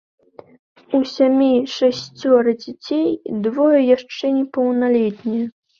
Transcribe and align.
У 0.99 1.01
сям'і 1.15 1.51
шасцёра 1.75 2.51
дзяцей, 2.65 3.07
двое 3.45 3.79
яшчэ 3.95 4.37
непаўналетнія. 4.41 5.45